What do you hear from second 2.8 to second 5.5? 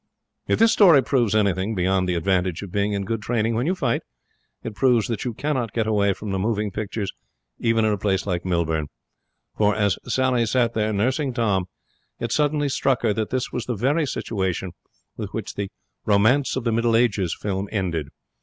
in good training when you fight), it proves that you